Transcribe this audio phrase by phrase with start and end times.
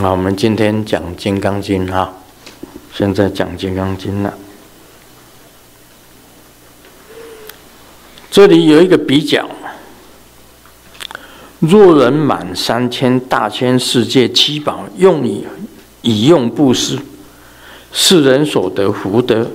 [0.00, 2.10] 好，我们今天讲《金刚经》哈，
[2.94, 4.32] 现在讲《金刚经》了。
[8.30, 9.46] 这里有一个比较：
[11.58, 15.44] 若人满三千大千世界七宝，用以
[16.00, 16.98] 以用布施，
[17.92, 19.50] 世人所得福德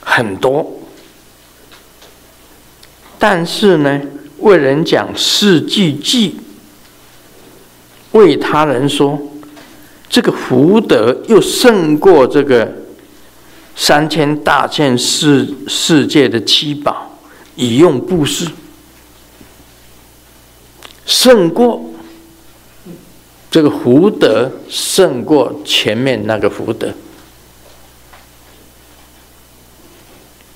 [0.00, 0.80] 很多。
[3.18, 4.00] 但是呢，
[4.38, 6.32] 为人讲四句偈。
[8.12, 9.18] 为他人说，
[10.08, 12.72] 这个福德又胜过这个
[13.76, 17.18] 三千大千世世界的七宝，
[17.54, 18.48] 以用布施，
[21.04, 21.84] 胜过
[23.50, 26.92] 这个福德，胜过前面那个福德，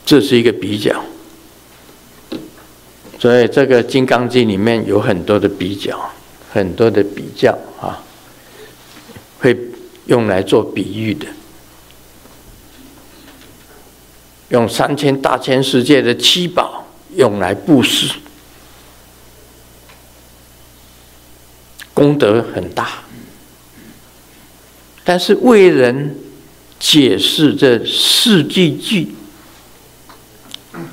[0.04, 1.04] 这是一个比较。
[3.18, 6.10] 所以这个《金刚经》里面有很多的比较。
[6.52, 8.04] 很多的比较啊，
[9.38, 9.56] 会
[10.04, 11.26] 用来做比喻的，
[14.50, 18.12] 用三千大千世界的七宝用来布施，
[21.94, 23.02] 功德很大。
[25.04, 26.14] 但是为人
[26.78, 29.06] 解释这四句偈，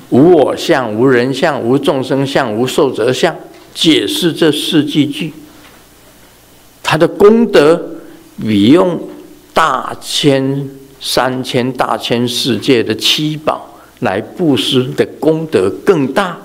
[0.08, 3.36] 无我相、无人相、无众生相、无寿者相，
[3.74, 5.32] 解释这四句偈。
[6.90, 7.80] 他的功德
[8.40, 9.00] 比用
[9.54, 10.68] 大千
[11.00, 16.36] 三千大千世界的七宝来布施的功德更大，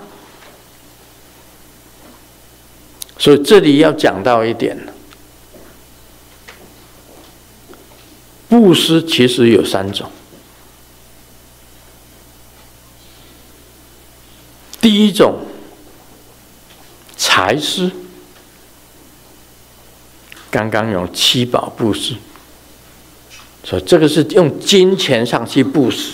[3.18, 4.78] 所以这里要讲到一点，
[8.48, 10.12] 布施其实有三种，
[14.80, 15.40] 第一种
[17.18, 17.90] 财施。
[20.50, 22.16] 刚刚用七宝布施，
[23.64, 26.14] 所以这个是用金钱上去布施，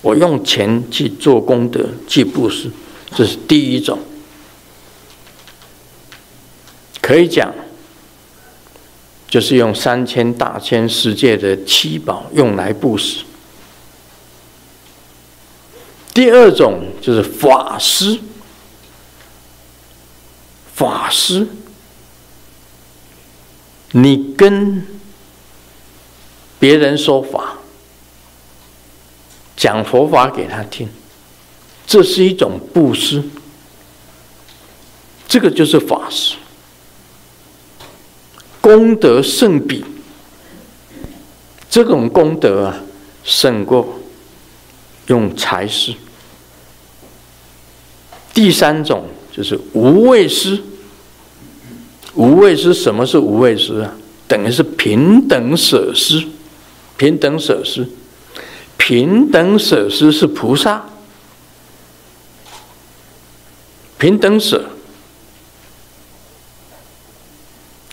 [0.00, 2.70] 我用钱去做功德去布施，
[3.16, 3.98] 这是第一种，
[7.00, 7.52] 可以讲，
[9.26, 13.24] 就是用三千大千世界的七宝用来布施。
[16.12, 18.20] 第二种就是法师，
[20.72, 21.48] 法师。
[23.96, 24.84] 你跟
[26.58, 27.58] 别人说法，
[29.56, 30.88] 讲佛法给他听，
[31.86, 33.22] 这是一种布施，
[35.28, 36.34] 这个就是法师，
[38.60, 39.84] 功德胜彼，
[41.70, 42.80] 这种功德啊，
[43.22, 44.00] 胜过
[45.06, 45.94] 用财施。
[48.32, 50.60] 第三种就是无畏施。
[52.14, 53.94] 无畏施，什么是无畏施啊？
[54.26, 56.26] 等于是平等舍施，
[56.96, 57.86] 平等舍施，
[58.76, 60.86] 平等舍施是菩萨，
[63.98, 64.70] 平等舍。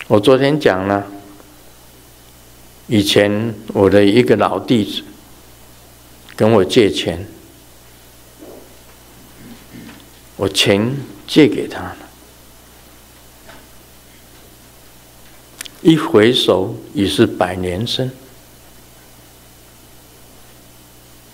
[0.08, 1.06] 我昨天讲了，
[2.86, 5.02] 以前我的一个老弟子
[6.36, 7.26] 跟我借钱，
[10.36, 10.96] 我钱
[11.26, 11.96] 借给他了。
[15.82, 18.10] 一回首已是百年身，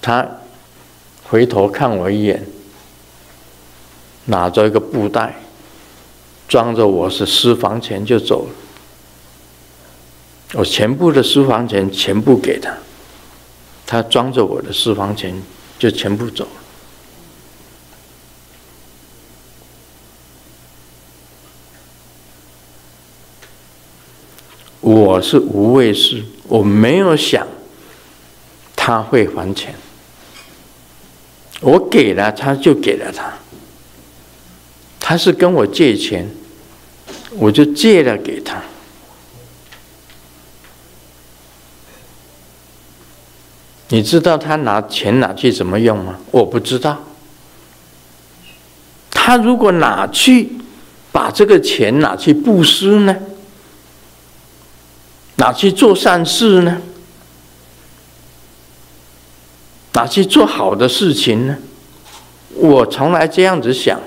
[0.01, 0.27] 他
[1.25, 2.47] 回头看我一眼，
[4.25, 5.35] 拿着一个布袋，
[6.49, 8.51] 装着我是私房钱就走了。
[10.55, 12.75] 我全部的私房钱全部给他，
[13.87, 15.35] 他装着我的私房钱
[15.79, 16.51] 就全部走了。
[24.89, 27.47] 我是无畏施，我没有想
[28.75, 29.75] 他会还钱，
[31.61, 33.35] 我给了他就给了他，
[34.99, 36.31] 他是跟我借钱，
[37.33, 38.63] 我就借了给他。
[43.89, 46.19] 你知道他拿钱拿去怎么用吗？
[46.31, 47.05] 我不知道。
[49.11, 50.53] 他如果拿去
[51.13, 53.15] 把这个钱拿去布施呢？
[55.39, 56.83] 哪去做善事呢？
[59.93, 61.57] 哪去做好的事情呢？
[62.55, 64.01] 我从来这样子想，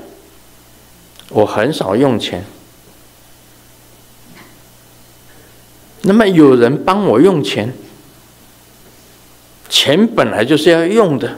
[1.30, 2.46] 我很少用钱。
[6.02, 7.74] 那么有人帮我用钱，
[9.70, 11.38] 钱本来就是要用的，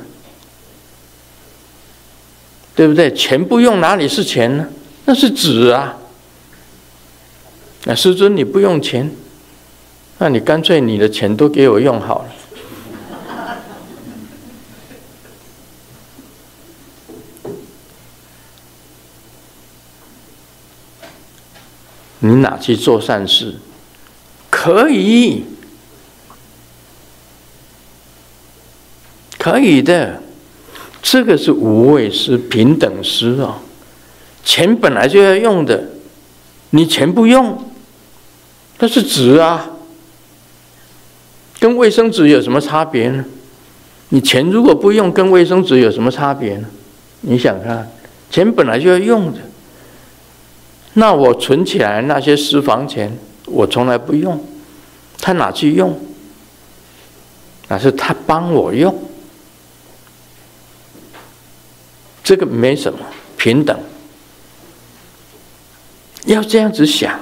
[2.73, 3.13] 对不对？
[3.13, 4.67] 钱不用哪里是钱呢？
[5.05, 5.97] 那是纸啊！
[7.83, 9.11] 那师尊你不用钱。
[10.23, 12.29] 那你干脆你的钱都给我用好了。
[22.19, 23.55] 你哪去做善事？
[24.49, 25.43] 可以，
[29.37, 30.23] 可以的。
[31.01, 33.55] 这个是无畏施、平等施哦。
[34.45, 35.83] 钱本来就要用的，
[36.69, 37.69] 你钱不用，
[38.79, 39.69] 那是纸啊，
[41.63, 43.23] 跟卫生纸有什么差别呢？
[44.09, 46.67] 你钱如果不用，跟卫生纸有什么差别呢？
[47.21, 47.89] 你想看，
[48.29, 49.39] 钱本来就要用的。
[50.95, 54.45] 那我存起来那些私房钱，我从来不用，
[55.19, 55.97] 他哪去用？
[57.69, 58.93] 那是他帮我用，
[62.21, 62.99] 这个没什么，
[63.37, 63.79] 平等。
[66.25, 67.17] 要这样子想，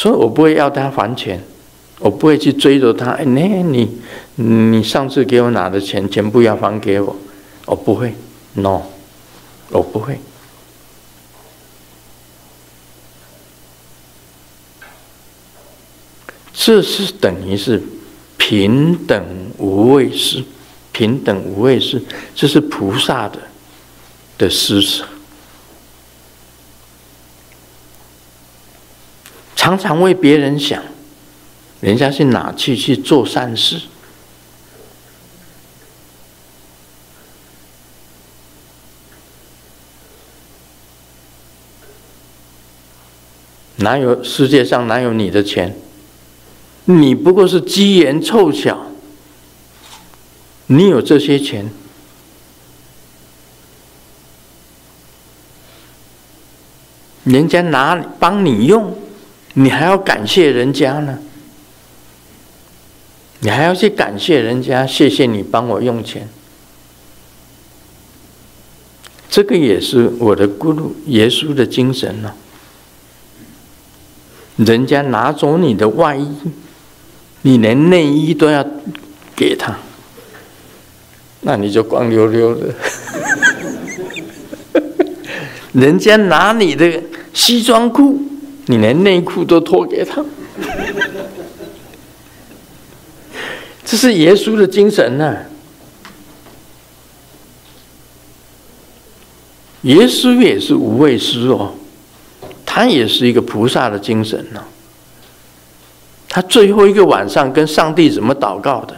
[0.00, 1.38] 所以我不会要他还钱，
[1.98, 3.10] 我不会去追着他。
[3.10, 4.00] 哎，你你
[4.46, 7.14] 你上次给我拿的钱，全部要还给我。
[7.66, 8.14] 我不会
[8.54, 8.80] ，no，
[9.68, 10.18] 我不会。
[16.54, 17.82] 这是等于是
[18.38, 19.22] 平等
[19.58, 20.42] 无畏施，
[20.92, 22.02] 平等无畏施，
[22.34, 23.38] 这是菩萨的
[24.38, 25.04] 的施舍。
[29.60, 30.82] 常常为别人想，
[31.82, 33.78] 人家是哪去去做善事？
[43.76, 45.76] 哪有世界上哪有你的钱？
[46.86, 48.86] 你不过是机缘凑巧，
[50.68, 51.70] 你有这些钱，
[57.24, 58.98] 人家拿帮你用，
[59.54, 61.18] 你还要感谢人家呢。
[63.40, 66.28] 你还要去感谢人家，谢谢你帮我用钱。
[69.30, 72.34] 这个也是我的咕噜耶稣的精神呢。
[74.56, 76.28] 人家拿走你的外衣，
[77.42, 78.62] 你连内衣都要
[79.34, 79.78] 给他，
[81.40, 82.74] 那你就光溜溜的。
[85.72, 87.02] 人家拿你的
[87.32, 88.20] 西装裤，
[88.70, 90.24] 你连内裤都脱给他，
[93.84, 95.36] 这是耶稣的精神呐、啊。
[99.82, 101.74] 耶稣也是无畏师哦。
[102.64, 104.62] 他也是一个菩萨的精神呢。
[106.28, 108.94] 他最后一个晚上跟上帝怎么祷告的？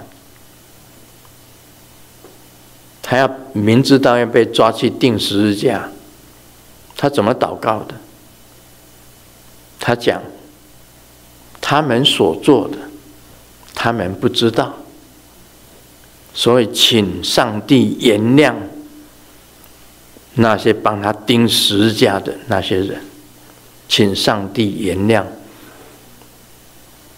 [3.01, 5.89] 他要明知道要被抓去钉十字架，
[6.95, 7.95] 他怎么祷告的？
[9.85, 10.23] 他讲：
[11.61, 12.79] 他们所做的，
[13.75, 14.73] 他们不知道，
[16.33, 18.55] 所以请上帝原谅
[20.35, 23.03] 那些帮他钉十字架的那些人。
[23.89, 25.25] 请上帝原谅，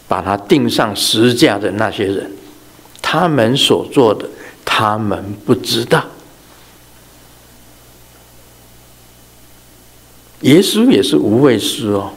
[0.08, 2.32] 把他钉上十字架的那些人，
[3.02, 4.26] 他们所做的，
[4.64, 6.02] 他们不知道。
[10.40, 12.12] 耶稣也是无畏师哦，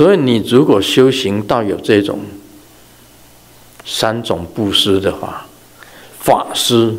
[0.00, 2.20] 所以你如果修行到有这种
[3.84, 5.46] 三种布施的话，
[6.18, 6.96] 法施。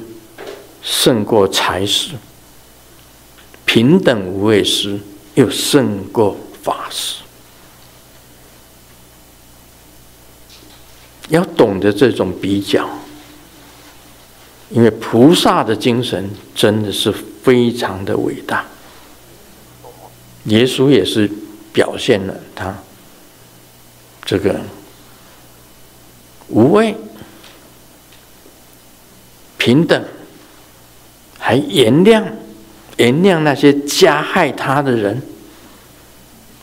[0.83, 2.11] 胜过财施，
[3.65, 4.99] 平等无畏施
[5.33, 7.23] 又胜过法施。
[11.29, 12.87] 要懂得这种比较，
[14.69, 18.65] 因为菩萨的精神真的是非常的伟大。
[20.45, 21.27] 耶稣也是
[21.73, 22.75] 表现了他
[24.25, 24.59] 这个
[26.47, 26.95] 无畏、
[29.57, 30.03] 平等。
[31.43, 32.23] 还原谅，
[32.97, 35.21] 原谅那些加害他的人，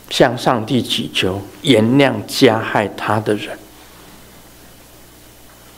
[0.09, 3.59] 向上帝祈求原谅加害他的人，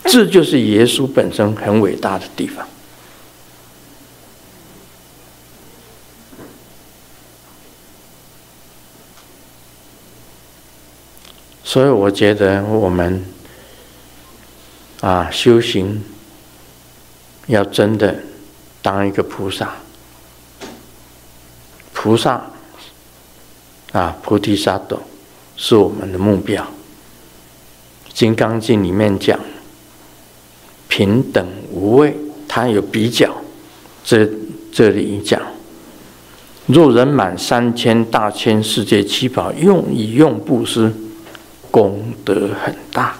[0.05, 2.69] 这就是耶稣本身很伟大的地方。
[11.71, 13.25] 所以我觉得我们
[15.03, 16.03] 啊，修行
[17.47, 18.12] 要真的。
[18.83, 19.75] 当一个菩萨，
[21.93, 22.43] 菩萨
[23.93, 24.99] 啊，菩提萨埵
[25.57, 26.61] 是我们的目标。
[28.12, 29.39] 《金刚经》里面讲，
[30.89, 32.17] 平等无畏，
[32.49, 33.33] 它有比较。
[34.03, 34.29] 这
[34.73, 35.41] 这里讲，
[36.67, 40.93] 若人满三千大千世界七宝，用以用布施，
[41.71, 43.17] 功德很大。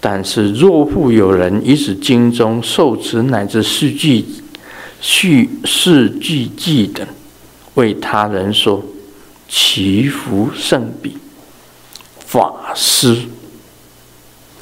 [0.00, 4.24] 但是若复有人以此经中受持乃至世句、
[5.00, 7.06] 续世句记等，
[7.74, 8.84] 为他人说，
[9.48, 11.16] 其福胜彼
[12.18, 13.22] 法师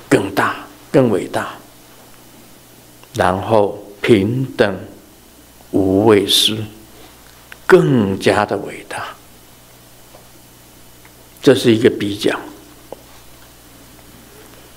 [0.09, 1.55] 更大、更伟大。
[3.15, 4.77] 然后平等。
[5.75, 6.55] 无畏师
[7.67, 9.07] 更加的伟大，
[11.41, 12.39] 这是一个比较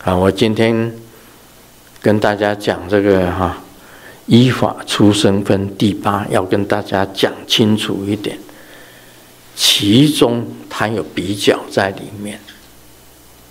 [0.06, 0.16] 啊！
[0.16, 0.94] 我今天
[2.00, 3.58] 跟大家讲这个哈，
[4.28, 8.38] 依法出生分第八，要跟大家讲清楚一点，
[9.56, 12.40] 其中它有比较在里面，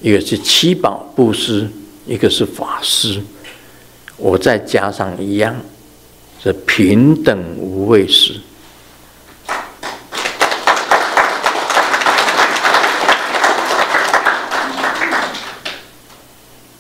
[0.01, 1.69] 一个是七宝布施，
[2.07, 3.21] 一个是法施，
[4.17, 5.57] 我再加上一样。
[6.41, 8.39] 是平等无畏施。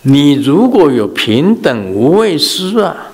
[0.06, 3.12] 你如果有平等无畏施啊，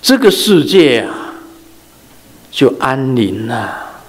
[0.00, 1.34] 这个世界啊
[2.50, 4.02] 就安宁了。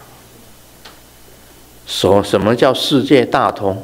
[1.86, 3.84] 说什么叫世界大同？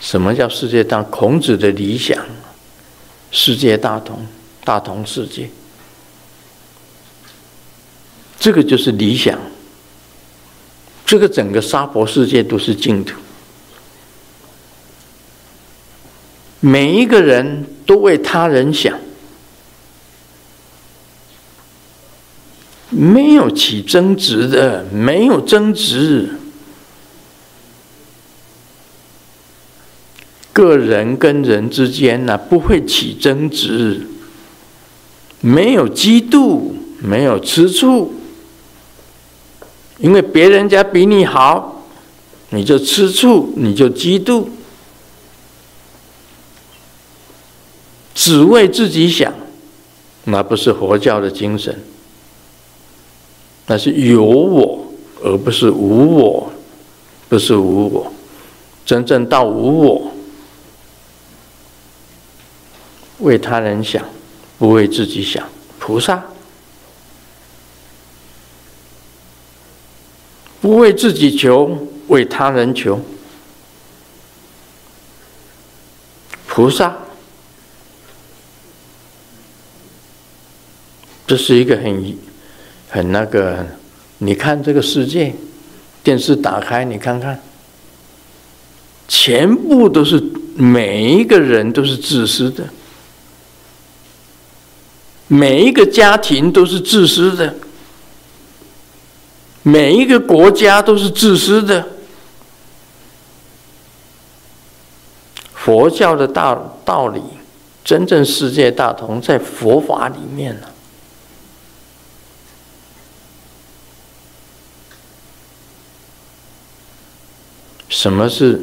[0.00, 1.02] 什么叫世界大？
[1.02, 2.16] 孔子的理想。
[3.30, 4.26] 世界大同，
[4.64, 5.50] 大同世界，
[8.40, 9.38] 这个就是理想。
[11.04, 13.20] 这个整个娑婆世界都是净土，
[16.60, 18.98] 每一个人都为他人想，
[22.90, 26.36] 没有起争执的，没有争执。
[30.52, 34.06] 个人跟人之间呢，不会起争执，
[35.40, 38.12] 没有嫉妒，没有吃醋，
[39.98, 41.86] 因为别人家比你好，
[42.50, 44.48] 你就吃醋，你就嫉妒，
[48.20, 49.32] 只为自己想，
[50.24, 51.82] 那不是佛教的精神，
[53.64, 54.92] 那是有我，
[55.24, 56.52] 而不是无我，
[57.30, 58.12] 不是无我，
[58.84, 60.12] 真正到无我。
[63.20, 64.04] 为他人想，
[64.58, 65.48] 不为自己想。
[65.78, 66.22] 菩萨
[70.60, 73.00] 不为自己求，为他人求。
[76.46, 76.94] 菩萨，
[81.30, 82.18] 这是一个很
[82.88, 83.64] 很那个。
[84.18, 85.32] 你看这个世界，
[86.02, 87.40] 电视打开，你看看，
[89.06, 90.20] 全部都是
[90.56, 92.64] 每一个人都是自私的。
[95.28, 97.54] 每一个家庭都是自私的，
[99.62, 101.86] 每一个国家都是自私的。
[105.54, 107.22] 佛教的大道理，
[107.84, 110.66] 真正世界大同在佛法里面呢。
[118.00, 118.58] 什么是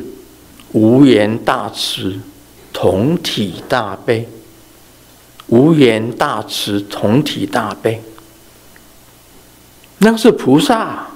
[0.72, 2.20] 无缘大慈，
[2.74, 4.28] 同体大悲？
[5.46, 8.02] 无缘大慈，同体大悲，
[10.00, 11.10] 那是菩萨。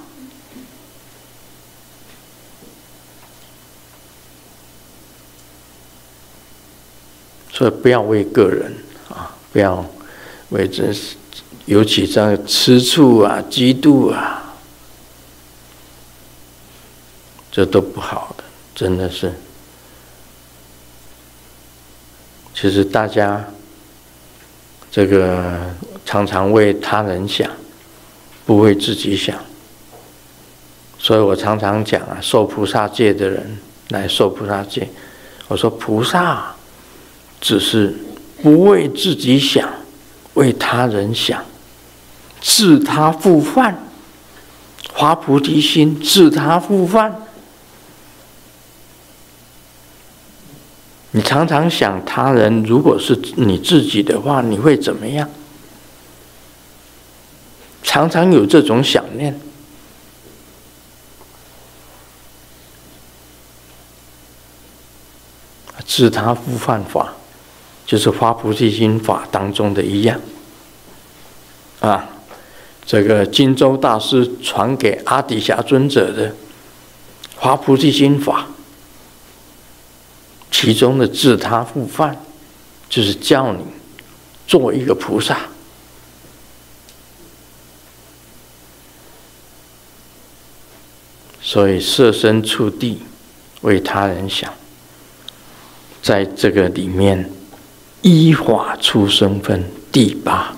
[7.50, 8.72] 所以不要为个人
[9.08, 9.84] 啊，不要
[10.50, 10.94] 为这，
[11.64, 14.41] 尤其这样吃醋啊、嫉妒啊，
[17.52, 18.42] 这都不好的，
[18.74, 19.32] 真的是。
[22.52, 23.44] 其实大家。
[24.94, 25.58] 这个
[26.04, 27.50] 常常为他人想，
[28.44, 29.34] 不为自己想，
[30.98, 34.86] 所以我常常讲啊，受菩萨戒的人来受菩萨戒。
[35.48, 36.54] 我说菩萨
[37.40, 37.96] 只是
[38.42, 39.66] 不为自己想，
[40.34, 41.42] 为他人想，
[42.42, 43.82] 自他复犯，
[44.92, 47.16] 发菩提心，自他复犯。
[51.14, 55.28] 你常常想他人，如果是你自己的话，你会怎么样？
[57.82, 59.38] 常常有这种想念，
[65.84, 67.12] 自他复犯法，
[67.84, 70.18] 就是发菩提心法当中的一样。
[71.80, 72.08] 啊，
[72.86, 76.34] 这个金洲大师传给阿底峡尊者的
[77.36, 78.46] 发菩提心法。
[80.62, 82.16] 其中的自他互犯，
[82.88, 83.64] 就是叫你
[84.46, 85.36] 做一个菩萨。
[91.40, 93.02] 所以设身处地
[93.62, 94.54] 为他人想，
[96.00, 97.28] 在这个里面
[98.02, 100.56] 依法出生分第八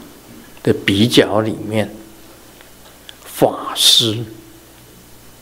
[0.62, 1.90] 的比较里面，
[3.24, 4.22] 法师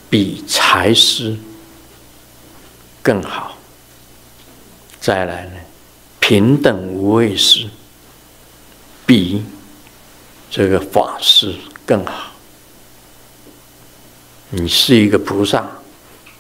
[0.09, 1.37] 比财师
[3.02, 3.59] 更好。
[5.02, 5.54] 再来呢，
[6.21, 7.68] 平等无畏师
[9.04, 9.42] 比
[10.49, 11.52] 这个法师
[11.85, 12.30] 更好。
[14.50, 15.68] 你是一个菩萨，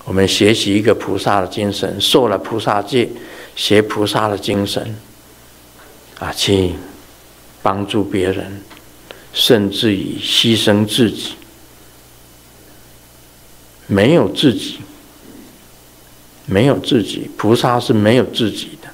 [0.04, 3.10] 我们学习一个菩萨的精神，受了菩萨戒，
[3.56, 4.94] 学菩萨的精神，
[6.20, 6.74] 啊，去
[7.62, 8.62] 帮助别人，
[9.32, 11.32] 甚至于牺牲自己，
[13.88, 14.78] 没有自己，
[16.52, 18.88] 没有自己，菩萨是没有自己的，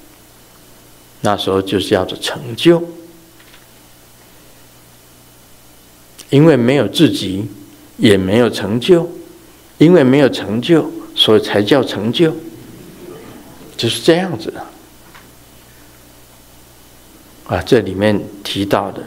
[1.22, 2.82] 那时候就叫做成就，
[6.30, 7.48] 因为没有自己。
[8.00, 9.10] 也没有成就，
[9.78, 12.32] 因为没有成就，所以才叫成就，
[13.76, 14.64] 就是这样子的。
[17.48, 19.02] 啊，这里面提到的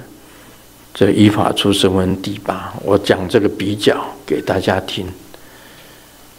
[0.94, 5.08] 这依法出生文第八，我讲这个比较给大家听。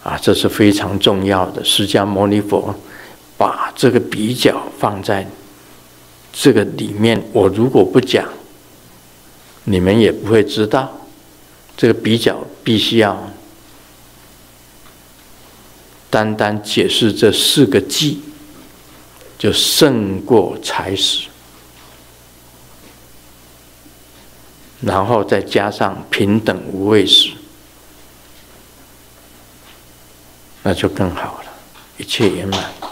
[0.03, 1.65] 啊，这是非常重要的。
[1.65, 2.75] 释迦牟尼佛
[3.37, 5.29] 把这个比较放在
[6.33, 8.29] 这个里面，我如果不讲，
[9.65, 10.99] 你们也不会知道。
[11.75, 13.31] 这个比较必须要
[16.11, 18.19] 单单解释这四个偈，
[19.39, 21.29] 就胜过财师，
[24.83, 27.31] 然后再加上平等无畏师，
[30.63, 31.51] 那就更好了，
[31.97, 32.92] 一切圆满。